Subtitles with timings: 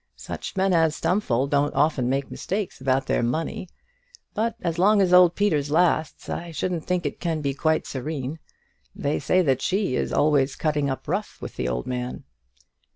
[0.15, 3.69] Such men as Stumfold don't often make mistakes about their money.
[4.33, 8.39] But as long as old Peters lasts I shouldn't think it can be quite serene.
[8.95, 12.23] They say that she is always cutting up rough with the old man."